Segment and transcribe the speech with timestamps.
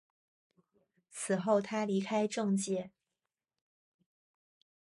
[1.11, 2.89] 此后他离开政界。